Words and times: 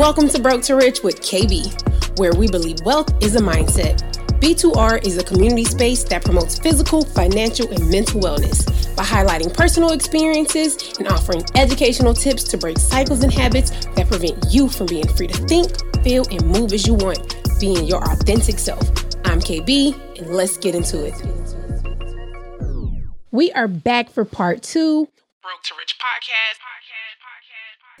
Welcome 0.00 0.30
to 0.30 0.40
Broke 0.40 0.62
to 0.62 0.76
Rich 0.76 1.02
with 1.02 1.20
KB, 1.20 2.18
where 2.18 2.32
we 2.32 2.48
believe 2.48 2.78
wealth 2.86 3.12
is 3.22 3.36
a 3.36 3.38
mindset. 3.38 4.00
B2R 4.40 5.06
is 5.06 5.18
a 5.18 5.22
community 5.22 5.64
space 5.64 6.04
that 6.04 6.24
promotes 6.24 6.58
physical, 6.58 7.04
financial, 7.04 7.70
and 7.70 7.86
mental 7.90 8.18
wellness 8.18 8.96
by 8.96 9.02
highlighting 9.02 9.52
personal 9.52 9.92
experiences 9.92 10.96
and 10.98 11.06
offering 11.06 11.44
educational 11.54 12.14
tips 12.14 12.44
to 12.44 12.56
break 12.56 12.78
cycles 12.78 13.22
and 13.22 13.30
habits 13.30 13.72
that 13.94 14.08
prevent 14.08 14.42
you 14.48 14.70
from 14.70 14.86
being 14.86 15.06
free 15.06 15.26
to 15.26 15.36
think, 15.46 15.68
feel, 16.02 16.24
and 16.30 16.46
move 16.46 16.72
as 16.72 16.86
you 16.86 16.94
want, 16.94 17.36
being 17.60 17.84
your 17.84 18.02
authentic 18.10 18.58
self. 18.58 18.80
I'm 19.26 19.38
KB, 19.38 20.18
and 20.18 20.30
let's 20.30 20.56
get 20.56 20.74
into 20.74 21.04
it. 21.04 21.12
We 23.30 23.52
are 23.52 23.68
back 23.68 24.08
for 24.08 24.24
part 24.24 24.62
two. 24.62 25.08
Broke 25.42 25.62
to 25.64 25.74
Rich 25.78 25.98
podcast 25.98 26.56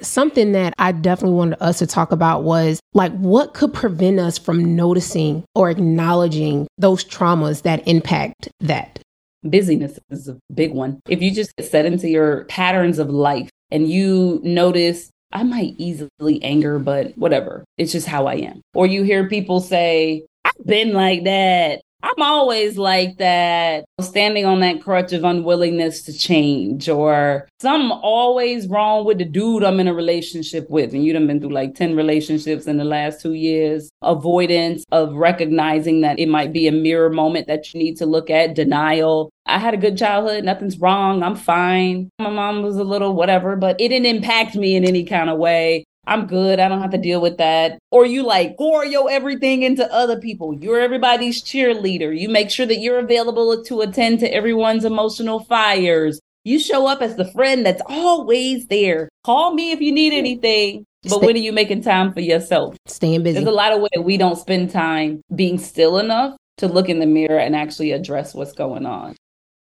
something 0.02 0.52
that 0.52 0.74
I 0.78 0.92
definitely 0.92 1.36
wanted 1.36 1.62
us 1.62 1.78
to 1.78 1.86
talk 1.86 2.12
about 2.12 2.42
was 2.42 2.80
like 2.94 3.12
what 3.12 3.54
could 3.54 3.72
prevent 3.72 4.18
us 4.18 4.38
from 4.38 4.76
noticing 4.76 5.44
or 5.54 5.70
acknowledging 5.70 6.66
those 6.78 7.04
traumas 7.04 7.62
that 7.62 7.86
impact 7.86 8.48
that. 8.60 9.00
Busyness 9.42 9.98
is 10.10 10.28
a 10.28 10.38
big 10.52 10.74
one. 10.74 11.00
If 11.08 11.22
you 11.22 11.32
just 11.32 11.52
set 11.60 11.86
into 11.86 12.08
your 12.08 12.44
patterns 12.44 12.98
of 12.98 13.08
life 13.08 13.48
and 13.70 13.88
you 13.88 14.40
notice, 14.42 15.10
I 15.32 15.44
might 15.44 15.74
easily 15.78 16.42
anger, 16.42 16.78
but 16.78 17.16
whatever, 17.16 17.64
it's 17.78 17.92
just 17.92 18.06
how 18.06 18.26
I 18.26 18.34
am. 18.34 18.60
Or 18.74 18.86
you 18.86 19.02
hear 19.02 19.28
people 19.28 19.60
say, 19.60 20.26
I've 20.44 20.66
been 20.66 20.92
like 20.92 21.24
that. 21.24 21.80
I'm 22.02 22.22
always 22.22 22.78
like 22.78 23.18
that, 23.18 23.84
standing 24.00 24.46
on 24.46 24.60
that 24.60 24.82
crutch 24.82 25.12
of 25.12 25.24
unwillingness 25.24 26.02
to 26.04 26.12
change, 26.12 26.88
or 26.88 27.48
something 27.60 27.90
always 27.90 28.66
wrong 28.68 29.04
with 29.04 29.18
the 29.18 29.24
dude 29.24 29.64
I'm 29.64 29.80
in 29.80 29.88
a 29.88 29.94
relationship 29.94 30.68
with. 30.70 30.94
And 30.94 31.04
you've 31.04 31.26
been 31.26 31.40
through 31.40 31.50
like 31.50 31.74
10 31.74 31.94
relationships 31.96 32.66
in 32.66 32.78
the 32.78 32.84
last 32.84 33.20
two 33.20 33.34
years. 33.34 33.90
Avoidance 34.02 34.84
of 34.92 35.14
recognizing 35.14 36.00
that 36.00 36.18
it 36.18 36.28
might 36.28 36.52
be 36.52 36.66
a 36.66 36.72
mirror 36.72 37.10
moment 37.10 37.46
that 37.48 37.72
you 37.72 37.80
need 37.80 37.96
to 37.98 38.06
look 38.06 38.30
at, 38.30 38.54
denial. 38.54 39.30
I 39.46 39.58
had 39.58 39.74
a 39.74 39.78
good 39.78 39.98
childhood, 39.98 40.44
nothing's 40.44 40.78
wrong, 40.78 41.22
I'm 41.22 41.36
fine. 41.36 42.10
My 42.18 42.30
mom 42.30 42.62
was 42.62 42.76
a 42.76 42.84
little 42.84 43.14
whatever, 43.14 43.56
but 43.56 43.80
it 43.80 43.88
didn't 43.88 44.06
impact 44.06 44.54
me 44.54 44.76
in 44.76 44.84
any 44.84 45.04
kind 45.04 45.28
of 45.28 45.38
way. 45.38 45.84
I'm 46.06 46.26
good. 46.26 46.58
I 46.58 46.68
don't 46.68 46.80
have 46.80 46.90
to 46.90 46.98
deal 46.98 47.20
with 47.20 47.38
that. 47.38 47.78
Or 47.90 48.04
you 48.04 48.24
like 48.24 48.56
pour 48.56 48.84
your 48.84 49.10
everything 49.10 49.62
into 49.62 49.90
other 49.92 50.18
people. 50.18 50.54
You're 50.54 50.80
everybody's 50.80 51.42
cheerleader. 51.42 52.18
You 52.18 52.28
make 52.28 52.50
sure 52.50 52.66
that 52.66 52.80
you're 52.80 52.98
available 52.98 53.62
to 53.64 53.80
attend 53.82 54.20
to 54.20 54.34
everyone's 54.34 54.84
emotional 54.84 55.40
fires. 55.44 56.20
You 56.44 56.58
show 56.58 56.86
up 56.86 57.02
as 57.02 57.16
the 57.16 57.30
friend 57.30 57.64
that's 57.66 57.82
always 57.86 58.66
there. 58.66 59.08
Call 59.24 59.54
me 59.54 59.72
if 59.72 59.80
you 59.80 59.92
need 59.92 60.12
anything. 60.12 60.84
But 61.02 61.12
Stay- 61.12 61.26
when 61.26 61.36
are 61.36 61.40
you 61.40 61.52
making 61.52 61.82
time 61.82 62.12
for 62.12 62.20
yourself? 62.20 62.76
Staying 62.86 63.22
busy. 63.22 63.34
There's 63.34 63.48
a 63.48 63.56
lot 63.56 63.72
of 63.72 63.80
ways 63.80 64.04
we 64.04 64.16
don't 64.16 64.36
spend 64.36 64.70
time 64.70 65.22
being 65.34 65.58
still 65.58 65.98
enough 65.98 66.36
to 66.58 66.68
look 66.68 66.88
in 66.88 66.98
the 66.98 67.06
mirror 67.06 67.38
and 67.38 67.54
actually 67.56 67.92
address 67.92 68.34
what's 68.34 68.52
going 68.52 68.84
on. 68.84 69.16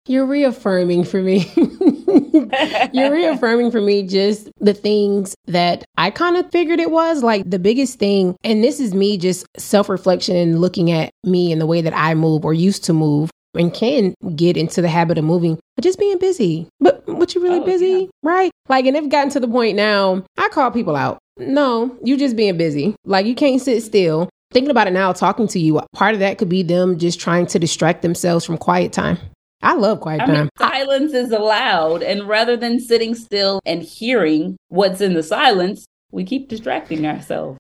You're 0.09 0.27
reaffirming 0.27 1.05
for 1.05 1.23
me. 1.23 1.53
You're 2.93 3.13
reaffirming 3.13 3.71
for 3.71 3.81
me 3.81 4.03
just 4.05 4.49
the 4.59 4.73
things 4.73 5.35
that 5.47 5.85
I 5.99 6.11
kind 6.11 6.37
of 6.37 6.51
figured 6.51 6.81
it 6.81 6.91
was 6.91 7.23
like 7.23 7.49
the 7.49 7.59
biggest 7.59 7.99
thing. 7.99 8.35
And 8.43 8.65
this 8.65 8.81
is 8.81 8.95
me 8.95 9.19
just 9.19 9.47
self 9.59 9.91
reflection 9.91 10.35
and 10.35 10.61
looking 10.61 10.91
at 10.91 11.11
me 11.25 11.53
and 11.53 11.61
the 11.61 11.67
way 11.67 11.83
that 11.83 11.95
I 11.95 12.15
move 12.15 12.47
or 12.47 12.55
used 12.55 12.85
to 12.85 12.95
move 12.95 13.31
and 13.55 13.73
can 13.73 14.15
get 14.35 14.57
into 14.57 14.81
the 14.81 14.89
habit 14.89 15.19
of 15.19 15.25
moving, 15.25 15.59
but 15.77 15.83
just 15.83 15.99
being 15.99 16.19
busy. 16.19 16.69
But 16.81 17.07
what 17.07 17.35
you 17.35 17.43
really 17.43 17.61
oh, 17.61 17.65
busy, 17.65 17.87
yeah. 17.87 18.07
right? 18.23 18.51
Like, 18.69 18.87
and 18.87 18.97
it's 18.97 19.09
gotten 19.09 19.31
to 19.31 19.41
the 19.41 19.49
point 19.49 19.77
now, 19.77 20.25
I 20.39 20.49
call 20.49 20.71
people 20.71 20.97
out. 20.97 21.19
No, 21.37 21.97
you 22.03 22.17
just 22.17 22.37
being 22.37 22.57
busy. 22.57 22.95
Like, 23.05 23.27
you 23.27 23.35
can't 23.35 23.61
sit 23.61 23.83
still. 23.83 24.29
Thinking 24.51 24.71
about 24.71 24.87
it 24.87 24.93
now, 24.93 25.13
talking 25.13 25.47
to 25.49 25.59
you, 25.59 25.81
part 25.93 26.15
of 26.15 26.21
that 26.21 26.39
could 26.39 26.49
be 26.49 26.63
them 26.63 26.99
just 26.99 27.21
trying 27.21 27.47
to 27.49 27.59
distract 27.59 28.01
themselves 28.01 28.47
from 28.47 28.57
quiet 28.57 28.93
time. 28.93 29.19
I 29.63 29.75
love 29.75 30.01
quiet 30.01 30.23
I 30.23 30.27
time. 30.27 30.35
Mean, 30.37 30.51
silence 30.59 31.13
is 31.13 31.33
allowed. 31.33 32.03
And 32.03 32.29
rather 32.29 32.57
than 32.57 32.81
sitting 32.81 33.15
still 33.15 33.61
and 33.67 33.83
hearing 33.83 34.57
what's 34.69 35.01
in 35.01 35.15
the 35.15 35.23
silence, 35.23 35.87
we 36.13 36.25
keep 36.25 36.49
distracting 36.49 37.07
ourselves. 37.07 37.59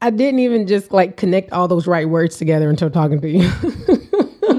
I 0.00 0.10
didn't 0.10 0.40
even 0.40 0.66
just 0.66 0.92
like 0.92 1.16
connect 1.16 1.52
all 1.52 1.66
those 1.66 1.86
right 1.86 2.08
words 2.08 2.36
together 2.36 2.70
until 2.70 2.90
talking 2.90 3.20
to 3.20 3.28
you. 3.28 3.50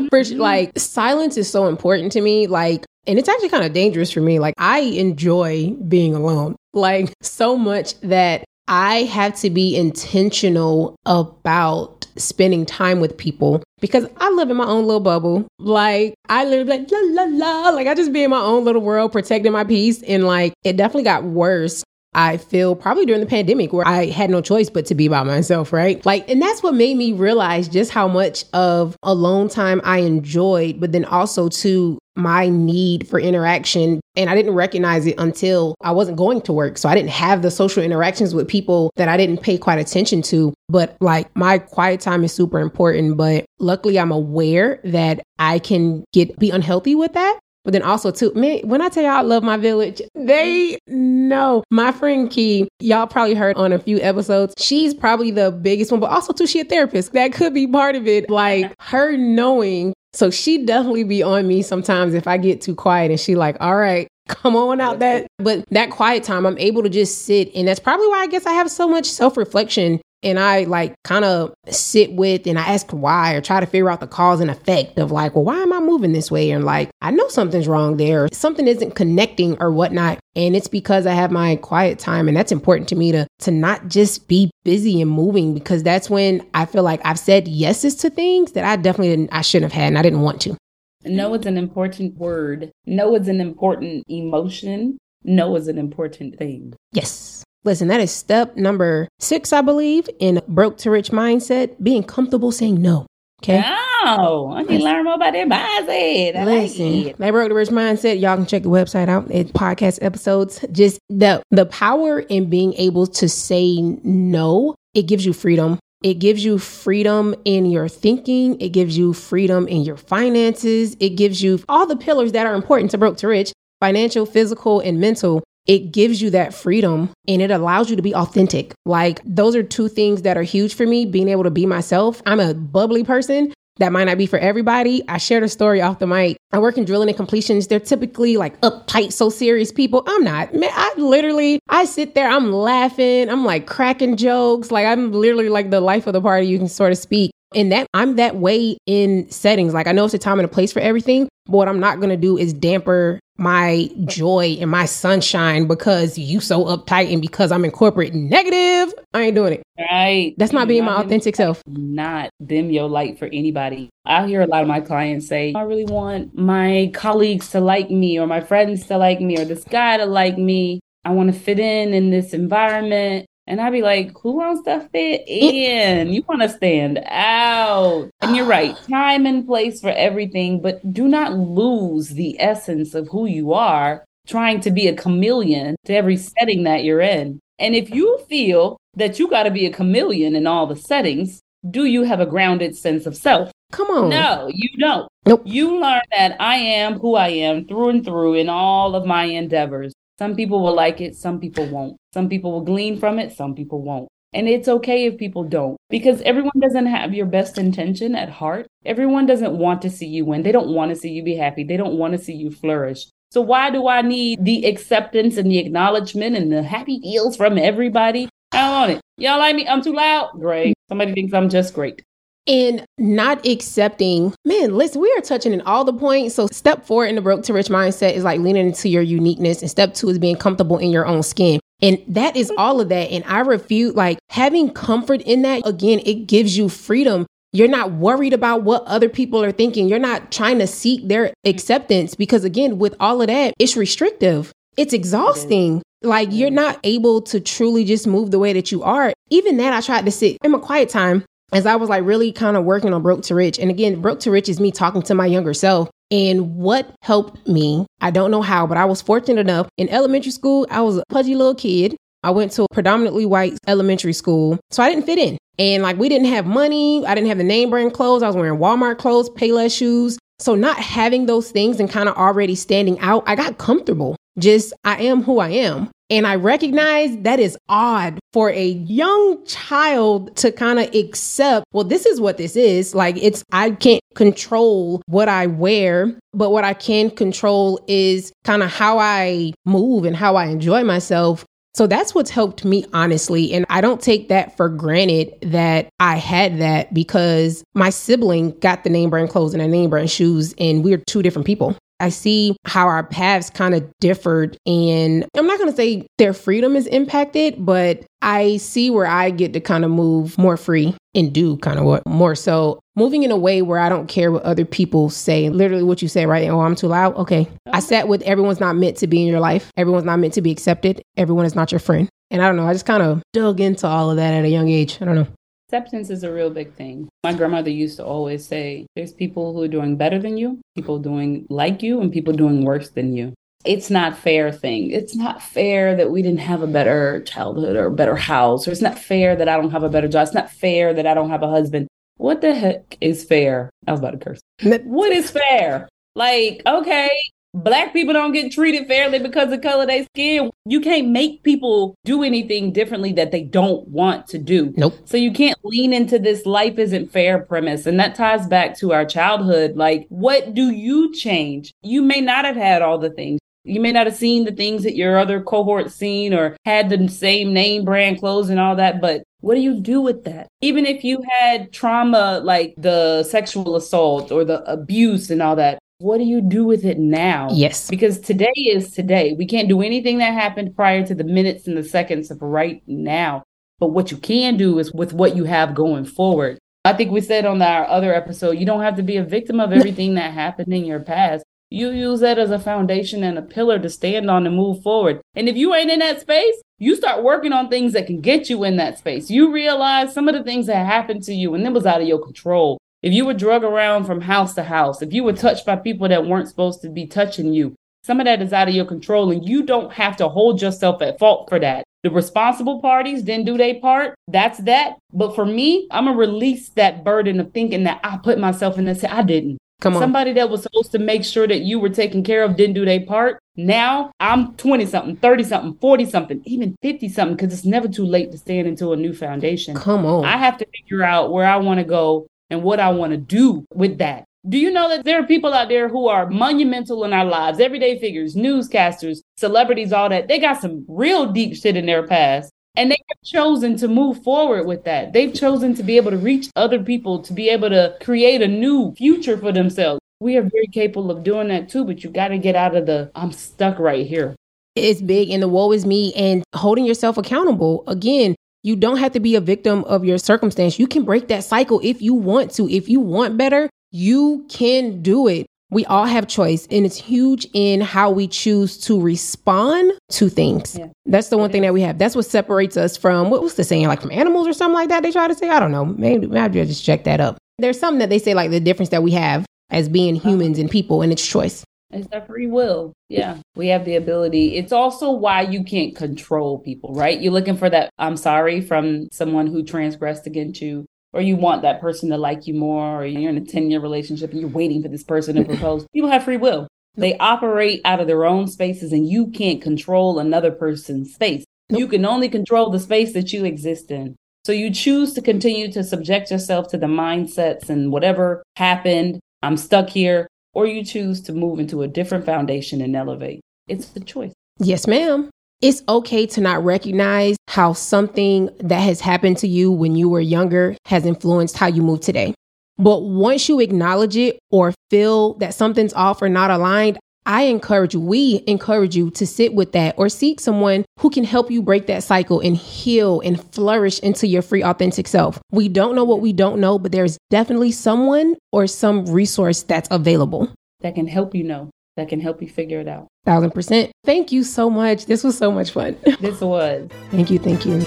For, 0.09 0.21
mm-hmm. 0.21 0.39
like 0.39 0.77
silence 0.77 1.37
is 1.37 1.49
so 1.49 1.67
important 1.67 2.11
to 2.13 2.21
me. 2.21 2.47
Like, 2.47 2.85
and 3.07 3.17
it's 3.17 3.29
actually 3.29 3.49
kind 3.49 3.63
of 3.63 3.73
dangerous 3.73 4.11
for 4.11 4.21
me. 4.21 4.39
Like, 4.39 4.55
I 4.57 4.79
enjoy 4.79 5.71
being 5.87 6.15
alone, 6.15 6.55
like 6.73 7.13
so 7.21 7.55
much 7.55 7.99
that 8.01 8.43
I 8.69 9.03
have 9.05 9.35
to 9.41 9.49
be 9.49 9.75
intentional 9.75 10.95
about 11.07 12.05
spending 12.17 12.65
time 12.65 12.99
with 12.99 13.17
people 13.17 13.63
because 13.81 14.05
I 14.17 14.29
live 14.29 14.51
in 14.51 14.57
my 14.57 14.65
own 14.65 14.85
little 14.85 14.99
bubble. 14.99 15.47
Like 15.57 16.13
I 16.29 16.45
live 16.45 16.67
like 16.67 16.89
la 16.91 16.99
la 16.99 17.23
la. 17.23 17.69
Like 17.71 17.87
I 17.87 17.95
just 17.95 18.13
be 18.13 18.23
in 18.23 18.29
my 18.29 18.39
own 18.39 18.65
little 18.65 18.83
world, 18.83 19.11
protecting 19.11 19.51
my 19.51 19.63
peace. 19.63 20.03
And 20.03 20.25
like 20.25 20.53
it 20.63 20.77
definitely 20.77 21.03
got 21.03 21.23
worse 21.23 21.83
I 22.13 22.37
feel 22.37 22.75
probably 22.75 23.05
during 23.05 23.21
the 23.21 23.27
pandemic 23.27 23.71
where 23.71 23.87
I 23.87 24.07
had 24.07 24.29
no 24.29 24.41
choice 24.41 24.69
but 24.69 24.85
to 24.87 24.95
be 24.95 25.07
by 25.07 25.23
myself, 25.23 25.71
right? 25.71 26.03
Like, 26.05 26.27
and 26.27 26.41
that's 26.41 26.63
what 26.63 26.73
made 26.73 26.97
me 26.97 27.13
realize 27.13 27.67
just 27.67 27.91
how 27.91 28.07
much 28.07 28.45
of 28.51 28.97
alone 29.03 29.47
time 29.47 29.79
I 29.83 29.99
enjoyed, 29.99 30.79
but 30.79 30.91
then 30.91 31.05
also 31.05 31.49
to 31.49 31.99
my 32.19 32.49
need 32.49 33.07
for 33.07 33.19
interaction. 33.19 33.99
And 34.15 34.29
I 34.29 34.35
didn't 34.35 34.53
recognize 34.53 35.05
it 35.05 35.15
until 35.17 35.75
I 35.81 35.91
wasn't 35.91 36.17
going 36.17 36.41
to 36.41 36.53
work. 36.53 36.77
So 36.77 36.89
I 36.89 36.95
didn't 36.95 37.11
have 37.11 37.41
the 37.41 37.51
social 37.51 37.81
interactions 37.81 38.33
with 38.33 38.47
people 38.47 38.91
that 38.95 39.07
I 39.07 39.17
didn't 39.17 39.41
pay 39.41 39.57
quite 39.57 39.79
attention 39.79 40.21
to. 40.23 40.53
But 40.67 40.97
like 40.99 41.33
my 41.35 41.59
quiet 41.59 42.01
time 42.01 42.23
is 42.23 42.33
super 42.33 42.59
important. 42.59 43.17
But 43.17 43.45
luckily, 43.59 43.97
I'm 43.97 44.11
aware 44.11 44.79
that 44.83 45.23
I 45.37 45.59
can 45.59 46.03
get 46.13 46.37
be 46.37 46.49
unhealthy 46.49 46.95
with 46.95 47.13
that. 47.13 47.39
But 47.65 47.73
then 47.73 47.83
also 47.83 48.09
too, 48.09 48.33
man, 48.35 48.61
when 48.67 48.81
I 48.81 48.89
tell 48.89 49.03
y'all 49.03 49.11
I 49.11 49.21
love 49.21 49.43
my 49.43 49.57
village, 49.57 50.01
they 50.15 50.79
know 50.87 51.63
my 51.69 51.91
friend 51.91 52.29
Key. 52.29 52.67
Y'all 52.79 53.05
probably 53.05 53.35
heard 53.35 53.57
on 53.57 53.73
a 53.73 53.79
few 53.79 53.99
episodes. 53.99 54.55
She's 54.57 54.93
probably 54.93 55.29
the 55.29 55.51
biggest 55.51 55.91
one, 55.91 55.99
but 55.99 56.09
also 56.09 56.33
too, 56.33 56.47
she 56.47 56.61
a 56.61 56.65
therapist. 56.65 57.13
That 57.13 57.33
could 57.33 57.53
be 57.53 57.67
part 57.67 57.95
of 57.95 58.07
it. 58.07 58.29
Like 58.29 58.73
her 58.79 59.17
knowing. 59.17 59.93
So 60.13 60.31
she 60.31 60.65
definitely 60.65 61.03
be 61.03 61.21
on 61.21 61.47
me 61.47 61.61
sometimes 61.61 62.13
if 62.13 62.27
I 62.27 62.37
get 62.37 62.61
too 62.61 62.75
quiet, 62.75 63.11
and 63.11 63.19
she 63.19 63.35
like, 63.35 63.57
all 63.59 63.75
right, 63.75 64.07
come 64.29 64.55
on 64.55 64.79
out 64.79 64.99
that 64.99 65.27
but 65.39 65.65
that 65.71 65.89
quiet 65.89 66.23
time 66.23 66.45
i'm 66.45 66.57
able 66.59 66.83
to 66.83 66.89
just 66.89 67.23
sit 67.25 67.49
and 67.55 67.67
that's 67.67 67.79
probably 67.79 68.07
why 68.07 68.19
i 68.19 68.27
guess 68.27 68.45
i 68.45 68.53
have 68.53 68.69
so 68.69 68.87
much 68.87 69.07
self-reflection 69.07 69.99
and 70.21 70.39
I 70.39 70.65
like 70.65 70.95
kind 71.03 71.23
of 71.23 71.53
sit 71.69 72.13
with 72.13 72.45
and 72.45 72.59
I 72.59 72.63
ask 72.63 72.89
why 72.91 73.33
or 73.33 73.41
try 73.41 73.59
to 73.59 73.65
figure 73.65 73.89
out 73.89 74.01
the 74.01 74.07
cause 74.07 74.41
and 74.41 74.51
effect 74.51 74.97
of 74.99 75.11
like, 75.11 75.35
well, 75.35 75.45
why 75.45 75.57
am 75.59 75.71
I 75.71 75.79
moving 75.79 76.11
this 76.11 76.29
way? 76.29 76.51
And 76.51 76.65
like, 76.65 76.89
I 77.01 77.11
know 77.11 77.27
something's 77.29 77.67
wrong 77.67 77.97
there. 77.97 78.27
Something 78.31 78.67
isn't 78.67 78.95
connecting 78.95 79.57
or 79.61 79.71
whatnot. 79.71 80.19
And 80.35 80.55
it's 80.55 80.67
because 80.67 81.05
I 81.05 81.13
have 81.13 81.31
my 81.31 81.55
quiet 81.57 81.99
time. 81.99 82.27
And 82.27 82.35
that's 82.35 82.51
important 82.51 82.89
to 82.89 82.95
me 82.95 83.11
to 83.11 83.27
to 83.39 83.51
not 83.51 83.87
just 83.87 84.27
be 84.27 84.51
busy 84.63 85.01
and 85.01 85.09
moving 85.09 85.53
because 85.53 85.83
that's 85.83 86.09
when 86.09 86.45
I 86.53 86.65
feel 86.65 86.83
like 86.83 87.01
I've 87.05 87.19
said 87.19 87.47
yeses 87.47 87.95
to 87.95 88.09
things 88.09 88.51
that 88.53 88.65
I 88.65 88.75
definitely 88.75 89.09
didn't 89.09 89.29
I 89.31 89.41
shouldn't 89.41 89.71
have 89.71 89.81
had 89.81 89.87
and 89.87 89.97
I 89.97 90.01
didn't 90.01 90.21
want 90.21 90.41
to. 90.41 90.57
No 91.05 91.33
is 91.33 91.45
an 91.45 91.57
important 91.57 92.17
word. 92.17 92.71
No 92.85 93.15
is 93.15 93.29
an 93.29 93.39
important 93.39 94.03
emotion. 94.09 94.97
No 95.23 95.55
is 95.55 95.67
an 95.67 95.77
important 95.77 96.37
thing. 96.37 96.73
Yes. 96.91 97.43
Listen, 97.65 97.89
that 97.89 97.99
is 97.99 98.11
step 98.11 98.55
number 98.55 99.07
six, 99.19 99.51
I 99.51 99.61
believe, 99.61 100.09
in 100.19 100.41
broke 100.47 100.77
to 100.79 100.91
rich 100.91 101.11
mindset, 101.11 101.81
being 101.83 102.03
comfortable 102.03 102.51
saying 102.51 102.81
no. 102.81 103.05
Okay. 103.43 103.63
Oh, 104.05 104.51
I 104.53 104.63
need 104.63 104.79
to 104.79 104.83
learn 104.83 105.05
more 105.05 105.15
about 105.15 105.33
that 105.33 105.47
mindset. 105.47 106.35
I 106.35 106.45
Listen, 106.45 107.03
like 107.03 107.17
that 107.17 107.31
broke 107.31 107.49
to 107.49 107.55
rich 107.55 107.69
mindset. 107.69 108.19
Y'all 108.19 108.35
can 108.35 108.45
check 108.45 108.63
the 108.63 108.69
website 108.69 109.07
out. 109.07 109.29
It's 109.29 109.51
podcast 109.51 109.99
episodes. 110.01 110.63
Just 110.71 110.99
the 111.09 111.41
the 111.51 111.65
power 111.65 112.19
in 112.19 112.49
being 112.49 112.73
able 112.75 113.07
to 113.07 113.29
say 113.29 113.81
no. 114.03 114.75
It 114.93 115.03
gives 115.03 115.25
you 115.25 115.33
freedom. 115.33 115.79
It 116.01 116.15
gives 116.15 116.43
you 116.43 116.57
freedom 116.57 117.35
in 117.43 117.65
your 117.65 117.89
thinking. 117.89 118.59
It 118.61 118.69
gives 118.69 118.97
you 118.97 119.13
freedom 119.13 119.67
in 119.67 119.83
your 119.83 119.97
finances. 119.97 120.95
It 120.99 121.09
gives 121.09 121.43
you 121.43 121.61
all 121.67 121.85
the 121.85 121.97
pillars 121.97 122.31
that 122.31 122.45
are 122.45 122.55
important 122.55 122.91
to 122.91 122.97
broke 122.97 123.17
to 123.17 123.27
rich 123.27 123.51
financial, 123.81 124.25
physical, 124.25 124.79
and 124.79 124.99
mental 124.99 125.43
it 125.67 125.91
gives 125.91 126.21
you 126.21 126.29
that 126.31 126.53
freedom 126.53 127.11
and 127.27 127.41
it 127.41 127.51
allows 127.51 127.89
you 127.89 127.95
to 127.95 128.01
be 128.01 128.15
authentic. 128.15 128.73
Like, 128.85 129.21
those 129.23 129.55
are 129.55 129.63
two 129.63 129.87
things 129.87 130.23
that 130.23 130.37
are 130.37 130.43
huge 130.43 130.73
for 130.73 130.85
me 130.85 131.05
being 131.05 131.29
able 131.29 131.43
to 131.43 131.51
be 131.51 131.65
myself. 131.65 132.21
I'm 132.25 132.39
a 132.39 132.53
bubbly 132.53 133.03
person. 133.03 133.53
That 133.77 133.93
might 133.93 134.05
not 134.05 134.17
be 134.17 134.25
for 134.25 134.37
everybody. 134.37 135.01
I 135.07 135.17
shared 135.17 135.43
a 135.43 135.47
story 135.47 135.81
off 135.81 135.99
the 135.99 136.07
mic. 136.07 136.37
I 136.51 136.59
work 136.59 136.77
in 136.77 136.83
drilling 136.83 137.07
and 137.07 137.15
completions. 137.15 137.67
They're 137.67 137.79
typically 137.79 138.35
like 138.35 138.59
uptight, 138.59 139.13
so 139.13 139.29
serious 139.29 139.71
people. 139.71 140.03
I'm 140.05 140.23
not. 140.23 140.53
Man, 140.53 140.69
I 140.73 140.93
literally, 140.97 141.59
I 141.69 141.85
sit 141.85 142.13
there, 142.13 142.29
I'm 142.29 142.51
laughing, 142.51 143.29
I'm 143.29 143.45
like 143.45 143.67
cracking 143.67 144.17
jokes. 144.17 144.69
Like 144.69 144.85
I'm 144.85 145.13
literally 145.13 145.47
like 145.47 145.69
the 145.69 145.79
life 145.79 146.07
of 146.07 146.13
the 146.13 146.21
party, 146.21 146.47
you 146.47 146.57
can 146.57 146.67
sort 146.67 146.91
of 146.91 146.97
speak. 146.97 147.31
And 147.55 147.71
that 147.71 147.87
I'm 147.93 148.17
that 148.17 148.35
way 148.35 148.77
in 148.85 149.29
settings. 149.31 149.73
Like 149.73 149.87
I 149.87 149.93
know 149.93 150.05
it's 150.05 150.13
a 150.13 150.19
time 150.19 150.39
and 150.39 150.45
a 150.45 150.49
place 150.51 150.73
for 150.73 150.81
everything, 150.81 151.29
but 151.45 151.55
what 151.55 151.69
I'm 151.69 151.79
not 151.79 152.01
gonna 152.01 152.17
do 152.17 152.37
is 152.37 152.51
damper 152.51 153.19
my 153.39 153.89
joy 154.05 154.57
and 154.59 154.69
my 154.69 154.85
sunshine 154.85 155.67
because 155.67 156.17
you 156.17 156.39
so 156.39 156.65
uptight 156.65 157.11
and 157.11 157.21
because 157.21 157.51
I'm 157.51 157.65
in 157.65 157.71
corporate 157.71 158.13
negative. 158.13 158.93
I 159.13 159.23
ain't 159.23 159.35
doing 159.35 159.53
it. 159.53 159.63
Right. 159.79 160.33
That's 160.37 160.51
not 160.51 160.67
being 160.67 160.85
my 160.85 161.01
authentic 161.01 161.35
self. 161.35 161.63
Not 161.65 162.29
dim 162.45 162.69
your 162.69 162.89
light 162.89 163.17
for 163.17 163.25
anybody. 163.25 163.89
I 164.05 164.27
hear 164.27 164.41
a 164.41 164.47
lot 164.47 164.61
of 164.61 164.67
my 164.67 164.81
clients 164.81 165.27
say, 165.27 165.53
I 165.55 165.61
really 165.61 165.85
want 165.85 166.37
my 166.37 166.91
colleagues 166.93 167.49
to 167.51 167.61
like 167.61 167.89
me 167.89 168.19
or 168.19 168.27
my 168.27 168.41
friends 168.41 168.85
to 168.87 168.97
like 168.97 169.21
me 169.21 169.39
or 169.39 169.45
this 169.45 169.63
guy 169.63 169.97
to 169.97 170.05
like 170.05 170.37
me. 170.37 170.79
I 171.05 171.11
want 171.11 171.33
to 171.33 171.39
fit 171.39 171.59
in 171.59 171.93
in 171.93 172.09
this 172.09 172.33
environment. 172.33 173.25
And 173.49 173.59
I'd 173.59 173.73
be 173.73 173.81
like, 173.81 174.15
who 174.21 174.33
wants 174.33 174.61
to 174.65 174.87
fit 174.91 175.25
mm. 175.27 175.53
in? 175.53 176.13
You 176.13 176.23
want 176.29 176.43
to 176.43 176.49
stand 176.49 176.99
out. 177.07 178.09
And 178.21 178.35
you're 178.35 178.45
right, 178.45 178.77
time 178.89 179.25
and 179.25 179.45
place 179.45 179.81
for 179.81 179.89
everything, 179.89 180.61
but 180.61 180.93
do 180.93 181.07
not 181.07 181.33
lose 181.33 182.09
the 182.09 182.39
essence 182.39 182.93
of 182.93 183.09
who 183.09 183.25
you 183.25 183.53
are 183.53 184.05
trying 184.27 184.61
to 184.61 184.69
be 184.69 184.87
a 184.87 184.95
chameleon 184.95 185.75
to 185.85 185.95
every 185.95 186.15
setting 186.15 186.63
that 186.63 186.83
you're 186.83 187.01
in. 187.01 187.39
And 187.57 187.75
if 187.75 187.89
you 187.89 188.19
feel 188.29 188.77
that 188.93 189.17
you 189.17 189.27
got 189.27 189.43
to 189.43 189.51
be 189.51 189.65
a 189.65 189.73
chameleon 189.73 190.35
in 190.35 190.45
all 190.45 190.67
the 190.67 190.75
settings, 190.75 191.41
do 191.71 191.85
you 191.85 192.03
have 192.03 192.19
a 192.19 192.27
grounded 192.27 192.77
sense 192.77 193.07
of 193.07 193.17
self? 193.17 193.51
Come 193.71 193.87
on. 193.89 194.09
No, 194.09 194.49
you 194.53 194.69
don't. 194.77 195.09
Nope. 195.25 195.41
You 195.45 195.81
learn 195.81 196.01
that 196.11 196.37
I 196.39 196.55
am 196.55 196.99
who 196.99 197.15
I 197.15 197.29
am 197.29 197.67
through 197.67 197.89
and 197.89 198.05
through 198.05 198.35
in 198.35 198.47
all 198.47 198.95
of 198.95 199.05
my 199.05 199.23
endeavors. 199.23 199.93
Some 200.19 200.35
people 200.35 200.61
will 200.61 200.75
like 200.75 200.99
it, 200.99 201.15
some 201.15 201.39
people 201.39 201.65
won't. 201.67 201.95
Some 202.13 202.27
people 202.27 202.51
will 202.51 202.65
glean 202.65 202.99
from 202.99 203.19
it, 203.19 203.31
some 203.31 203.55
people 203.55 203.81
won't. 203.81 204.09
And 204.33 204.49
it's 204.49 204.67
okay 204.67 205.05
if 205.05 205.17
people 205.17 205.45
don't, 205.45 205.77
because 205.89 206.21
everyone 206.23 206.59
doesn't 206.59 206.87
have 206.87 207.13
your 207.13 207.25
best 207.25 207.57
intention 207.57 208.15
at 208.15 208.29
heart. 208.29 208.67
Everyone 208.85 209.25
doesn't 209.25 209.57
want 209.57 209.81
to 209.83 209.89
see 209.89 210.07
you 210.07 210.25
win. 210.25 210.43
They 210.43 210.51
don't 210.51 210.75
want 210.75 210.89
to 210.89 210.95
see 210.97 211.09
you 211.09 211.23
be 211.23 211.37
happy. 211.37 211.63
They 211.63 211.77
don't 211.77 211.97
want 211.97 212.17
to 212.17 212.19
see 212.19 212.33
you 212.33 212.51
flourish. 212.51 213.05
So, 213.31 213.39
why 213.39 213.69
do 213.69 213.87
I 213.87 214.01
need 214.01 214.43
the 214.43 214.65
acceptance 214.65 215.37
and 215.37 215.49
the 215.49 215.57
acknowledgement 215.57 216.35
and 216.35 216.51
the 216.51 216.63
happy 216.63 216.99
feels 217.01 217.37
from 217.37 217.57
everybody? 217.57 218.27
I 218.51 218.57
don't 218.57 218.71
want 218.71 218.91
it. 218.91 219.01
Y'all 219.15 219.39
like 219.39 219.55
me? 219.55 219.69
I'm 219.69 219.81
too 219.81 219.93
loud? 219.93 220.31
Great. 220.37 220.75
Somebody 220.89 221.13
thinks 221.13 221.33
I'm 221.33 221.47
just 221.47 221.73
great 221.73 222.03
and 222.47 222.85
not 222.97 223.45
accepting 223.45 224.33
man 224.45 224.75
listen 224.75 225.01
we 225.01 225.13
are 225.17 225.21
touching 225.21 225.53
in 225.53 225.61
all 225.61 225.83
the 225.83 225.93
points. 225.93 226.35
So 226.35 226.47
step 226.47 226.85
four 226.85 227.05
in 227.05 227.15
the 227.15 227.21
broke 227.21 227.43
to 227.43 227.53
rich 227.53 227.67
mindset 227.67 228.13
is 228.13 228.23
like 228.23 228.39
leaning 228.39 228.67
into 228.67 228.89
your 228.89 229.01
uniqueness 229.01 229.61
and 229.61 229.69
step 229.69 229.93
two 229.93 230.09
is 230.09 230.19
being 230.19 230.35
comfortable 230.35 230.77
in 230.77 230.89
your 230.91 231.05
own 231.05 231.23
skin. 231.23 231.59
And 231.81 232.03
that 232.07 232.35
is 232.35 232.51
all 232.57 232.81
of 232.81 232.89
that 232.89 233.11
and 233.11 233.23
i 233.25 233.39
refute 233.39 233.95
like 233.95 234.19
having 234.29 234.71
comfort 234.71 235.21
in 235.21 235.43
that 235.43 235.65
again 235.65 236.01
it 236.05 236.27
gives 236.27 236.57
you 236.57 236.69
freedom. 236.69 237.25
You're 237.51 237.67
not 237.67 237.93
worried 237.93 238.33
about 238.33 238.61
what 238.61 238.83
other 238.83 239.09
people 239.09 239.43
are 239.43 239.51
thinking. 239.51 239.89
You're 239.89 239.97
not 239.97 240.31
trying 240.31 240.59
to 240.59 240.67
seek 240.67 241.07
their 241.07 241.33
acceptance 241.45 242.15
because 242.15 242.43
again 242.43 242.79
with 242.79 242.95
all 242.99 243.21
of 243.21 243.27
that 243.27 243.53
it's 243.59 243.77
restrictive. 243.77 244.51
It's 244.77 244.93
exhausting. 244.93 245.81
Like 246.01 246.29
you're 246.31 246.47
mm-hmm. 246.47 246.55
not 246.55 246.79
able 246.83 247.21
to 247.23 247.39
truly 247.39 247.83
just 247.83 248.07
move 248.07 248.31
the 248.31 248.39
way 248.39 248.53
that 248.53 248.71
you 248.71 248.83
are. 248.83 249.13
Even 249.29 249.57
that, 249.57 249.73
I 249.73 249.81
tried 249.81 250.05
to 250.05 250.11
sit 250.11 250.37
in 250.43 250.51
my 250.51 250.59
quiet 250.59 250.89
time 250.89 251.25
as 251.51 251.65
I 251.65 251.75
was 251.75 251.89
like 251.89 252.03
really 252.03 252.31
kind 252.31 252.57
of 252.57 252.63
working 252.63 252.93
on 252.93 253.01
Broke 253.01 253.23
to 253.23 253.35
Rich. 253.35 253.59
And 253.59 253.69
again, 253.69 254.01
Broke 254.01 254.19
to 254.21 254.31
Rich 254.31 254.49
is 254.49 254.59
me 254.59 254.71
talking 254.71 255.01
to 255.03 255.15
my 255.15 255.25
younger 255.25 255.53
self. 255.53 255.89
And 256.11 256.55
what 256.55 256.91
helped 257.03 257.47
me, 257.47 257.85
I 258.01 258.11
don't 258.11 258.31
know 258.31 258.41
how, 258.41 258.65
but 258.65 258.77
I 258.77 258.85
was 258.85 259.01
fortunate 259.01 259.39
enough 259.39 259.69
in 259.77 259.89
elementary 259.89 260.31
school, 260.31 260.65
I 260.69 260.81
was 260.81 260.97
a 260.97 261.03
pudgy 261.09 261.35
little 261.35 261.55
kid. 261.55 261.95
I 262.23 262.31
went 262.31 262.51
to 262.53 262.63
a 262.63 262.67
predominantly 262.73 263.25
white 263.25 263.57
elementary 263.65 264.11
school, 264.11 264.59
so 264.71 264.83
I 264.83 264.89
didn't 264.89 265.05
fit 265.05 265.17
in. 265.17 265.37
And 265.57 265.83
like 265.83 265.97
we 265.97 266.09
didn't 266.09 266.27
have 266.27 266.45
money, 266.45 267.05
I 267.05 267.15
didn't 267.15 267.29
have 267.29 267.37
the 267.37 267.43
name 267.45 267.69
brand 267.69 267.93
clothes, 267.93 268.23
I 268.23 268.27
was 268.27 268.35
wearing 268.35 268.59
Walmart 268.59 268.97
clothes, 268.97 269.29
Payless 269.29 269.77
shoes. 269.77 270.17
So 270.39 270.55
not 270.55 270.77
having 270.77 271.25
those 271.25 271.51
things 271.51 271.79
and 271.79 271.89
kind 271.89 272.09
of 272.09 272.15
already 272.15 272.55
standing 272.55 272.97
out, 272.99 273.23
I 273.27 273.35
got 273.35 273.57
comfortable. 273.57 274.15
Just 274.39 274.73
I 274.83 275.03
am 275.03 275.23
who 275.23 275.39
I 275.39 275.49
am. 275.49 275.89
And 276.11 276.25
I 276.25 276.35
recognize 276.35 277.15
that 277.19 277.39
is 277.39 277.55
odd 277.69 278.17
for 278.33 278.49
a 278.49 278.67
young 278.67 279.45
child 279.45 280.35
to 280.37 280.51
kind 280.51 280.79
of 280.79 280.93
accept, 280.95 281.65
well, 281.71 281.83
this 281.83 282.07
is 282.07 282.19
what 282.19 282.37
this 282.37 282.55
is. 282.55 282.95
Like, 282.95 283.15
it's, 283.17 283.43
I 283.51 283.71
can't 283.71 284.01
control 284.15 285.03
what 285.05 285.29
I 285.29 285.45
wear, 285.45 286.17
but 286.33 286.49
what 286.49 286.63
I 286.63 286.73
can 286.73 287.11
control 287.11 287.79
is 287.87 288.33
kind 288.43 288.63
of 288.63 288.71
how 288.71 288.97
I 288.97 289.53
move 289.65 290.05
and 290.05 290.15
how 290.15 290.35
I 290.35 290.45
enjoy 290.45 290.83
myself. 290.83 291.45
So 291.75 291.85
that's 291.85 292.15
what's 292.15 292.31
helped 292.31 292.65
me, 292.65 292.85
honestly. 292.91 293.53
And 293.53 293.65
I 293.69 293.79
don't 293.79 294.01
take 294.01 294.29
that 294.29 294.57
for 294.57 294.67
granted 294.67 295.35
that 295.43 295.89
I 295.99 296.15
had 296.15 296.57
that 296.57 296.91
because 296.91 297.63
my 297.75 297.91
sibling 297.91 298.57
got 298.59 298.83
the 298.83 298.89
name 298.89 299.11
brand 299.11 299.29
clothes 299.29 299.53
and 299.53 299.61
the 299.61 299.67
name 299.67 299.91
brand 299.91 300.09
shoes, 300.09 300.55
and 300.57 300.83
we're 300.83 300.97
two 300.97 301.21
different 301.21 301.45
people. 301.45 301.77
I 301.99 302.09
see 302.09 302.55
how 302.65 302.87
our 302.87 303.03
paths 303.03 303.49
kind 303.49 303.75
of 303.75 303.89
differed. 303.99 304.57
And 304.65 305.25
I'm 305.35 305.47
not 305.47 305.57
going 305.57 305.69
to 305.69 305.75
say 305.75 306.07
their 306.17 306.33
freedom 306.33 306.75
is 306.75 306.87
impacted, 306.87 307.65
but 307.65 308.05
I 308.21 308.57
see 308.57 308.89
where 308.89 309.05
I 309.05 309.29
get 309.29 309.53
to 309.53 309.59
kind 309.59 309.85
of 309.85 309.91
move 309.91 310.37
more 310.37 310.57
free 310.57 310.95
and 311.15 311.33
do 311.33 311.57
kind 311.57 311.79
of 311.79 311.85
what 311.85 312.05
more 312.07 312.35
so 312.35 312.79
moving 312.95 313.23
in 313.23 313.31
a 313.31 313.37
way 313.37 313.61
where 313.61 313.79
I 313.79 313.89
don't 313.89 314.07
care 314.07 314.31
what 314.31 314.43
other 314.43 314.65
people 314.65 315.09
say. 315.09 315.49
Literally 315.49 315.83
what 315.83 316.01
you 316.01 316.07
say, 316.07 316.25
right? 316.25 316.49
Oh, 316.49 316.61
I'm 316.61 316.75
too 316.75 316.87
loud. 316.87 317.15
Okay. 317.15 317.47
I 317.67 317.79
sat 317.79 318.07
with 318.07 318.21
everyone's 318.23 318.59
not 318.59 318.75
meant 318.75 318.97
to 318.97 319.07
be 319.07 319.21
in 319.21 319.27
your 319.27 319.39
life. 319.39 319.71
Everyone's 319.77 320.05
not 320.05 320.19
meant 320.19 320.33
to 320.35 320.41
be 320.41 320.51
accepted. 320.51 321.01
Everyone 321.17 321.45
is 321.45 321.55
not 321.55 321.71
your 321.71 321.79
friend. 321.79 322.09
And 322.31 322.41
I 322.41 322.47
don't 322.47 322.57
know. 322.57 322.67
I 322.67 322.73
just 322.73 322.85
kind 322.85 323.01
of 323.01 323.23
dug 323.33 323.59
into 323.59 323.87
all 323.87 324.11
of 324.11 324.17
that 324.17 324.33
at 324.33 324.45
a 324.45 324.49
young 324.49 324.69
age. 324.69 324.99
I 325.01 325.05
don't 325.05 325.15
know. 325.15 325.27
Acceptance 325.69 326.09
is 326.09 326.23
a 326.23 326.33
real 326.33 326.49
big 326.49 326.73
thing. 326.73 327.07
My 327.23 327.31
grandmother 327.31 327.69
used 327.69 327.97
to 327.97 328.03
always 328.03 328.43
say 328.43 328.87
there's 328.95 329.13
people 329.13 329.53
who 329.53 329.61
are 329.61 329.67
doing 329.67 329.97
better 329.97 330.17
than 330.17 330.35
you, 330.35 330.59
people 330.75 330.97
doing 330.97 331.45
like 331.47 331.83
you, 331.83 332.01
and 332.01 332.11
people 332.11 332.33
doing 332.33 332.65
worse 332.65 332.89
than 332.89 333.15
you. 333.15 333.35
It's 333.65 333.91
not 333.91 334.17
fair 334.17 334.51
thing. 334.51 334.89
It's 334.89 335.15
not 335.15 335.43
fair 335.43 335.95
that 335.95 336.09
we 336.09 336.23
didn't 336.23 336.39
have 336.39 336.63
a 336.63 336.67
better 336.67 337.21
childhood 337.21 337.75
or 337.75 337.85
a 337.85 337.91
better 337.91 338.15
house, 338.15 338.67
or 338.67 338.71
it's 338.71 338.81
not 338.81 338.97
fair 338.97 339.35
that 339.35 339.47
I 339.47 339.57
don't 339.57 339.69
have 339.69 339.83
a 339.83 339.89
better 339.89 340.07
job. 340.07 340.23
It's 340.23 340.33
not 340.33 340.49
fair 340.49 340.91
that 340.91 341.05
I 341.05 341.13
don't 341.13 341.29
have 341.29 341.43
a 341.43 341.51
husband. 341.51 341.87
What 342.17 342.41
the 342.41 342.55
heck 342.55 342.97
is 342.99 343.23
fair? 343.23 343.69
I 343.85 343.91
was 343.91 343.99
about 343.99 344.13
to 344.13 344.17
curse. 344.17 344.41
what 344.85 345.11
is 345.11 345.29
fair? 345.29 345.87
Like, 346.15 346.63
okay, 346.65 347.11
Black 347.53 347.93
people 347.93 348.13
don't 348.13 348.31
get 348.31 348.51
treated 348.51 348.87
fairly 348.87 349.17
because 349.17 349.51
of 349.51 349.61
color 349.61 349.85
they 349.85 350.03
skin. 350.03 350.51
You 350.65 350.81
can't 350.81 351.09
make 351.09 351.41
people 351.41 351.95
do 352.05 352.21
anything 352.23 352.71
differently 352.71 353.11
that 353.13 353.31
they 353.31 353.41
don't 353.41 353.87
want 353.87 354.27
to 354.27 354.37
do. 354.37 354.71
Nope. 354.77 354.93
So 355.05 355.17
you 355.17 355.31
can't 355.31 355.57
lean 355.63 355.91
into 355.91 356.19
this 356.19 356.45
life 356.45 356.77
isn't 356.77 357.11
fair 357.11 357.39
premise. 357.39 357.87
And 357.87 357.99
that 357.99 358.13
ties 358.13 358.45
back 358.45 358.77
to 358.77 358.93
our 358.93 359.03
childhood. 359.03 359.75
Like, 359.75 360.05
what 360.09 360.53
do 360.53 360.69
you 360.69 361.11
change? 361.13 361.73
You 361.81 362.03
may 362.03 362.21
not 362.21 362.45
have 362.45 362.55
had 362.55 362.83
all 362.83 362.99
the 362.99 363.09
things. 363.09 363.39
You 363.63 363.81
may 363.81 363.91
not 363.91 364.05
have 364.05 364.15
seen 364.15 364.45
the 364.45 364.51
things 364.51 364.83
that 364.83 364.95
your 364.95 365.17
other 365.17 365.41
cohort 365.41 365.91
seen 365.91 366.33
or 366.33 366.55
had 366.65 366.89
the 366.89 367.07
same 367.07 367.51
name 367.51 367.83
brand 367.83 368.19
clothes 368.19 368.49
and 368.49 368.59
all 368.59 368.75
that, 368.75 369.01
but 369.01 369.23
what 369.41 369.55
do 369.55 369.61
you 369.61 369.79
do 369.79 370.01
with 370.01 370.23
that? 370.23 370.47
Even 370.61 370.85
if 370.85 371.03
you 371.03 371.23
had 371.39 371.71
trauma 371.71 372.41
like 372.43 372.73
the 372.77 373.23
sexual 373.23 373.75
assault 373.75 374.31
or 374.31 374.43
the 374.43 374.63
abuse 374.71 375.29
and 375.29 375.41
all 375.41 375.55
that, 375.55 375.79
what 375.99 376.17
do 376.17 376.23
you 376.23 376.41
do 376.41 376.63
with 376.63 376.85
it 376.85 376.97
now? 376.97 377.49
Yes. 377.51 377.89
Because 377.89 378.19
today 378.19 378.53
is 378.55 378.91
today. 378.91 379.35
We 379.37 379.45
can't 379.45 379.67
do 379.67 379.81
anything 379.81 380.17
that 380.19 380.33
happened 380.33 380.75
prior 380.75 381.05
to 381.05 381.13
the 381.13 381.25
minutes 381.25 381.67
and 381.67 381.77
the 381.77 381.83
seconds 381.83 382.31
of 382.31 382.41
right 382.41 382.81
now. 382.87 383.43
But 383.79 383.89
what 383.89 384.09
you 384.09 384.17
can 384.17 384.55
do 384.57 384.79
is 384.79 384.93
with 384.93 385.13
what 385.13 385.35
you 385.35 385.43
have 385.43 385.75
going 385.75 386.05
forward. 386.05 386.57
I 386.85 386.93
think 386.93 387.11
we 387.11 387.19
said 387.19 387.45
on 387.45 387.61
our 387.61 387.85
other 387.85 388.13
episode, 388.13 388.57
you 388.57 388.65
don't 388.65 388.81
have 388.81 388.95
to 388.95 389.03
be 389.03 389.17
a 389.17 389.23
victim 389.23 389.59
of 389.59 389.73
everything 389.73 390.15
that 390.15 390.33
happened 390.33 390.73
in 390.73 390.85
your 390.85 391.01
past. 391.01 391.43
You 391.69 391.89
use 391.89 392.21
that 392.21 392.39
as 392.39 392.49
a 392.49 392.59
foundation 392.59 393.21
and 393.23 393.37
a 393.37 393.41
pillar 393.41 393.77
to 393.77 393.89
stand 393.89 394.31
on 394.31 394.47
and 394.47 394.55
move 394.55 394.81
forward. 394.81 395.21
And 395.35 395.49
if 395.49 395.57
you 395.57 395.75
ain't 395.75 395.91
in 395.91 395.99
that 395.99 396.21
space, 396.21 396.55
you 396.77 396.95
start 396.95 397.23
working 397.23 397.51
on 397.51 397.69
things 397.69 397.91
that 397.93 398.07
can 398.07 398.21
get 398.21 398.49
you 398.49 398.63
in 398.63 398.77
that 398.77 398.97
space. 398.97 399.29
You 399.29 399.51
realize 399.51 400.13
some 400.13 400.29
of 400.29 400.33
the 400.33 400.43
things 400.43 400.67
that 400.67 400.85
happened 400.85 401.23
to 401.23 401.33
you 401.33 401.53
and 401.53 401.65
it 401.65 401.73
was 401.73 401.85
out 401.85 402.01
of 402.01 402.07
your 402.07 402.23
control. 402.23 402.79
If 403.01 403.13
you 403.13 403.25
were 403.25 403.33
drug 403.33 403.63
around 403.63 404.05
from 404.05 404.19
house 404.19 404.53
to 404.55 404.63
house, 404.63 405.01
if 405.01 405.13
you 405.13 405.23
were 405.23 405.33
touched 405.33 405.65
by 405.65 405.77
people 405.77 406.09
that 406.09 406.25
weren't 406.25 406.49
supposed 406.49 406.81
to 406.81 406.89
be 406.89 407.07
touching 407.07 407.53
you, 407.53 407.73
some 408.03 408.19
of 408.19 408.25
that 408.25 408.41
is 408.41 408.51
out 408.51 408.67
of 408.67 408.73
your 408.73 408.85
control 408.85 409.31
and 409.31 409.47
you 409.47 409.63
don't 409.63 409.93
have 409.93 410.17
to 410.17 410.27
hold 410.27 410.61
yourself 410.61 411.01
at 411.01 411.17
fault 411.17 411.47
for 411.47 411.59
that. 411.59 411.85
The 412.03 412.11
responsible 412.11 412.81
parties 412.81 413.23
didn't 413.23 413.45
do 413.45 413.57
their 413.57 413.79
part. 413.79 414.15
That's 414.27 414.59
that. 414.59 414.97
But 415.13 415.33
for 415.33 415.45
me, 415.45 415.87
I'm 415.91 416.05
going 416.05 416.15
to 416.15 416.19
release 416.19 416.69
that 416.71 417.05
burden 417.05 417.39
of 417.39 417.53
thinking 417.53 417.83
that 417.83 418.01
I 418.03 418.17
put 418.17 418.37
myself 418.37 418.77
in 418.77 418.85
this. 418.85 419.03
I 419.03 419.21
didn't. 419.21 419.59
Come 419.79 419.95
on. 419.95 420.01
Somebody 420.01 420.33
that 420.33 420.49
was 420.49 420.63
supposed 420.63 420.91
to 420.91 420.99
make 420.99 421.23
sure 421.23 421.47
that 421.47 421.61
you 421.61 421.79
were 421.79 421.89
taken 421.89 422.21
care 422.21 422.43
of 422.43 422.57
didn't 422.57 422.75
do 422.75 422.83
their 422.83 423.05
part. 423.05 423.39
Now 423.55 424.11
I'm 424.19 424.55
20 424.55 424.85
something, 424.85 425.15
30 425.15 425.43
something, 425.45 425.77
40 425.79 426.05
something, 426.05 426.41
even 426.45 426.75
50 426.81 427.07
something, 427.07 427.37
because 427.37 427.53
it's 427.53 427.65
never 427.65 427.87
too 427.87 428.05
late 428.05 428.31
to 428.31 428.37
stand 428.37 428.67
into 428.67 428.91
a 428.91 428.97
new 428.97 429.13
foundation. 429.13 429.75
Come 429.75 430.05
on. 430.05 430.25
I 430.25 430.35
have 430.35 430.57
to 430.57 430.65
figure 430.65 431.03
out 431.03 431.31
where 431.31 431.45
I 431.45 431.57
want 431.57 431.79
to 431.79 431.85
go 431.85 432.27
and 432.49 432.63
what 432.63 432.79
I 432.79 432.89
want 432.89 433.11
to 433.11 433.17
do 433.17 433.65
with 433.73 433.97
that. 433.99 434.25
Do 434.47 434.57
you 434.57 434.71
know 434.71 434.87
that 434.89 435.03
there 435.03 435.19
are 435.19 435.27
people 435.27 435.53
out 435.53 435.67
there 435.67 435.89
who 435.89 436.07
are 436.07 436.29
monumental 436.29 437.03
in 437.03 437.11
our 437.11 437.25
lives, 437.25 437.59
everyday 437.59 437.99
figures, 437.99 438.35
newscasters, 438.35 439.19
celebrities, 439.37 439.91
all 439.91 440.09
that? 440.09 440.27
They 440.27 440.39
got 440.39 440.61
some 440.61 440.85
real 440.87 441.31
deep 441.31 441.55
shit 441.55 441.75
in 441.75 441.85
their 441.85 442.07
past. 442.07 442.51
And 442.77 442.89
they 442.89 442.97
have 443.09 443.23
chosen 443.25 443.75
to 443.77 443.89
move 443.89 444.23
forward 444.23 444.65
with 444.65 444.85
that. 444.85 445.11
They've 445.11 445.33
chosen 445.33 445.75
to 445.75 445.83
be 445.83 445.97
able 445.97 446.11
to 446.11 446.17
reach 446.17 446.49
other 446.55 446.81
people, 446.81 447.21
to 447.23 447.33
be 447.33 447.49
able 447.49 447.69
to 447.69 447.97
create 447.99 448.41
a 448.41 448.47
new 448.47 448.93
future 448.95 449.37
for 449.37 449.51
themselves. 449.51 449.99
We 450.21 450.37
are 450.37 450.43
very 450.43 450.67
capable 450.71 451.11
of 451.11 451.23
doing 451.23 451.49
that 451.49 451.67
too, 451.67 451.83
but 451.83 452.03
you 452.03 452.09
got 452.09 452.29
to 452.29 452.37
get 452.37 452.55
out 452.55 452.75
of 452.75 452.85
the 452.85 453.11
I'm 453.15 453.33
stuck 453.33 453.79
right 453.79 454.07
here. 454.07 454.35
It's 454.75 455.01
big 455.01 455.29
and 455.29 455.43
the 455.43 455.49
woe 455.49 455.73
is 455.73 455.85
me 455.85 456.13
and 456.13 456.43
holding 456.55 456.85
yourself 456.85 457.17
accountable. 457.17 457.83
Again, 457.87 458.35
you 458.63 458.75
don't 458.75 458.97
have 458.97 459.13
to 459.13 459.19
be 459.19 459.35
a 459.35 459.41
victim 459.41 459.83
of 459.85 460.03
your 460.03 460.17
circumstance. 460.17 460.79
You 460.79 460.87
can 460.87 461.03
break 461.03 461.27
that 461.29 461.43
cycle 461.43 461.79
if 461.83 462.01
you 462.01 462.13
want 462.13 462.51
to. 462.55 462.69
If 462.69 462.89
you 462.89 462.99
want 462.99 463.37
better, 463.37 463.69
you 463.91 464.45
can 464.49 465.01
do 465.01 465.27
it. 465.27 465.45
We 465.71 465.85
all 465.85 466.05
have 466.05 466.27
choice, 466.27 466.67
and 466.71 466.83
it's 466.83 466.97
huge 466.97 467.47
in 467.53 467.79
how 467.81 468.09
we 468.09 468.27
choose 468.27 468.75
to 468.79 468.99
respond 468.99 469.93
to 470.09 470.27
things. 470.27 470.75
Yeah. 470.75 470.87
That's 471.05 471.29
the 471.29 471.37
one 471.37 471.51
thing 471.51 471.61
that 471.61 471.75
we 471.75 471.81
have. 471.81 471.99
That's 471.99 472.15
what 472.15 472.25
separates 472.25 472.75
us 472.75 472.97
from 472.97 473.29
what 473.29 473.43
was 473.43 473.53
the 473.53 473.63
saying, 473.63 473.87
like 473.87 474.01
from 474.01 474.11
animals 474.11 474.47
or 474.47 474.53
something 474.53 474.73
like 474.73 474.89
that. 474.89 475.03
They 475.03 475.11
try 475.11 475.27
to 475.27 475.35
say, 475.35 475.47
I 475.49 475.59
don't 475.59 475.71
know. 475.71 475.85
Maybe 475.85 476.25
maybe 476.25 476.59
I 476.59 476.65
just 476.65 476.83
check 476.83 477.03
that 477.03 477.21
up. 477.21 477.37
There's 477.59 477.79
something 477.79 477.99
that 477.99 478.09
they 478.09 478.17
say 478.17 478.33
like 478.33 478.49
the 478.49 478.59
difference 478.59 478.89
that 478.89 479.03
we 479.03 479.11
have 479.11 479.45
as 479.69 479.87
being 479.87 480.17
uh-huh. 480.17 480.29
humans 480.29 480.57
and 480.57 480.71
people, 480.71 481.03
and 481.03 481.11
it's 481.11 481.25
choice. 481.25 481.63
It's 481.91 482.07
that 482.09 482.27
free 482.27 482.47
will. 482.47 482.93
Yeah. 483.09 483.37
We 483.55 483.67
have 483.69 483.85
the 483.85 483.95
ability. 483.95 484.55
It's 484.55 484.71
also 484.71 485.11
why 485.11 485.41
you 485.41 485.63
can't 485.63 485.95
control 485.95 486.59
people, 486.59 486.93
right? 486.93 487.19
You're 487.19 487.33
looking 487.33 487.57
for 487.57 487.69
that 487.69 487.89
I'm 487.97 488.17
sorry 488.17 488.61
from 488.61 489.09
someone 489.11 489.47
who 489.47 489.63
transgressed 489.63 490.27
against 490.27 490.61
you, 490.61 490.85
or 491.13 491.21
you 491.21 491.35
want 491.35 491.63
that 491.63 491.81
person 491.81 492.09
to 492.09 492.17
like 492.17 492.45
you 492.45 492.53
more, 492.53 493.01
or 493.01 493.05
you're 493.05 493.31
in 493.31 493.37
a 493.37 493.45
10 493.45 493.71
year 493.71 493.79
relationship 493.79 494.31
and 494.31 494.39
you're 494.39 494.49
waiting 494.49 494.83
for 494.83 494.89
this 494.89 495.03
person 495.03 495.35
to 495.35 495.43
propose. 495.43 495.87
People 495.93 496.09
have 496.09 496.23
free 496.23 496.37
will. 496.37 496.67
They 496.95 497.17
operate 497.17 497.81
out 497.85 497.99
of 497.99 498.07
their 498.07 498.25
own 498.25 498.47
spaces, 498.47 498.91
and 498.91 499.09
you 499.09 499.27
can't 499.27 499.61
control 499.61 500.19
another 500.19 500.51
person's 500.51 501.13
space. 501.13 501.43
You 501.69 501.87
can 501.87 502.05
only 502.05 502.29
control 502.29 502.69
the 502.69 502.79
space 502.79 503.13
that 503.13 503.31
you 503.31 503.45
exist 503.45 503.89
in. 503.89 504.15
So 504.45 504.51
you 504.51 504.71
choose 504.71 505.13
to 505.13 505.21
continue 505.21 505.71
to 505.71 505.83
subject 505.83 506.31
yourself 506.31 506.67
to 506.69 506.77
the 506.77 506.87
mindsets 506.87 507.69
and 507.69 507.91
whatever 507.91 508.43
happened. 508.55 509.19
I'm 509.43 509.57
stuck 509.57 509.89
here 509.89 510.27
or 510.53 510.65
you 510.65 510.83
choose 510.83 511.21
to 511.21 511.33
move 511.33 511.59
into 511.59 511.81
a 511.81 511.87
different 511.87 512.25
foundation 512.25 512.81
and 512.81 512.95
elevate. 512.95 513.41
It's 513.67 513.89
the 513.89 513.99
choice. 513.99 514.33
Yes, 514.59 514.87
ma'am. 514.87 515.29
It's 515.61 515.83
okay 515.89 516.25
to 516.27 516.41
not 516.41 516.63
recognize 516.63 517.35
how 517.49 517.73
something 517.73 518.49
that 518.59 518.79
has 518.79 519.01
happened 519.01 519.37
to 519.39 519.47
you 519.47 519.71
when 519.71 519.95
you 519.95 520.07
were 520.07 520.21
younger 520.21 520.77
has 520.85 521.05
influenced 521.05 521.57
how 521.57 521.67
you 521.67 521.81
move 521.81 521.99
today. 521.99 522.33
But 522.77 523.03
once 523.03 523.49
you 523.49 523.59
acknowledge 523.59 524.15
it 524.15 524.39
or 524.51 524.73
feel 524.89 525.33
that 525.35 525.53
something's 525.53 525.93
off 525.93 526.21
or 526.21 526.29
not 526.29 526.49
aligned, 526.49 526.97
I 527.25 527.43
encourage 527.43 527.93
you, 527.93 527.99
we 527.99 528.43
encourage 528.47 528.95
you 528.95 529.11
to 529.11 529.27
sit 529.27 529.53
with 529.53 529.73
that 529.73 529.95
or 529.97 530.09
seek 530.09 530.39
someone 530.39 530.85
who 530.99 531.09
can 531.09 531.23
help 531.23 531.51
you 531.51 531.61
break 531.61 531.87
that 531.87 532.03
cycle 532.03 532.39
and 532.39 532.57
heal 532.57 533.21
and 533.21 533.43
flourish 533.53 533.99
into 533.99 534.25
your 534.27 534.41
free, 534.41 534.63
authentic 534.63 535.07
self. 535.07 535.39
We 535.51 535.69
don't 535.69 535.95
know 535.95 536.03
what 536.03 536.21
we 536.21 536.33
don't 536.33 536.59
know, 536.59 536.79
but 536.79 536.91
there's 536.91 537.17
definitely 537.29 537.71
someone 537.71 538.35
or 538.51 538.67
some 538.67 539.05
resource 539.05 539.63
that's 539.63 539.87
available 539.91 540.51
that 540.81 540.95
can 540.95 541.07
help 541.07 541.35
you 541.35 541.43
know, 541.43 541.69
that 541.97 542.09
can 542.09 542.19
help 542.19 542.41
you 542.41 542.47
figure 542.47 542.79
it 542.79 542.87
out. 542.87 543.07
Thousand 543.25 543.51
percent. 543.51 543.91
Thank 544.05 544.31
you 544.31 544.43
so 544.43 544.69
much. 544.69 545.05
This 545.05 545.23
was 545.23 545.37
so 545.37 545.51
much 545.51 545.71
fun. 545.71 545.97
This 546.21 546.41
was. 546.41 546.89
thank 547.11 547.29
you. 547.29 547.37
Thank 547.37 547.65
you. 547.65 547.81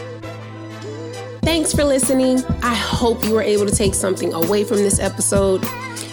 Thanks 1.42 1.74
for 1.74 1.82
listening. 1.84 2.44
I 2.62 2.74
hope 2.74 3.24
you 3.24 3.34
were 3.34 3.42
able 3.42 3.66
to 3.66 3.74
take 3.74 3.94
something 3.94 4.32
away 4.32 4.62
from 4.62 4.76
this 4.76 5.00
episode. 5.00 5.62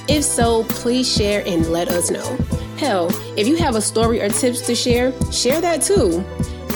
If 0.07 0.23
so, 0.23 0.63
please 0.63 1.11
share 1.11 1.43
and 1.45 1.67
let 1.67 1.89
us 1.89 2.09
know. 2.09 2.38
Hell, 2.79 3.09
if 3.38 3.45
you 3.45 3.57
have 3.57 3.75
a 3.75 3.81
story 3.81 4.21
or 4.21 4.29
tips 4.29 4.62
to 4.62 4.74
share, 4.74 5.12
share 5.33 5.59
that 5.59 5.81
too. 5.81 6.24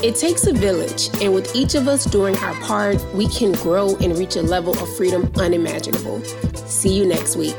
It 0.03 0.17
takes 0.17 0.45
a 0.47 0.51
village, 0.51 1.09
and 1.21 1.33
with 1.33 1.55
each 1.55 1.75
of 1.75 1.87
us 1.87 2.03
doing 2.03 2.35
our 2.39 2.53
part, 2.55 3.01
we 3.13 3.29
can 3.29 3.53
grow 3.53 3.95
and 3.95 4.17
reach 4.17 4.35
a 4.35 4.41
level 4.41 4.77
of 4.77 4.97
freedom 4.97 5.31
unimaginable. 5.37 6.21
See 6.67 6.93
you 6.93 7.05
next 7.05 7.37
week. 7.37 7.55